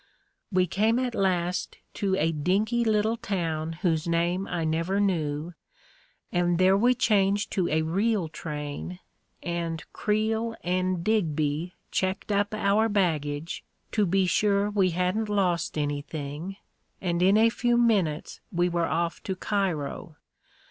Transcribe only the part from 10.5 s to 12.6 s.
and Digby checked up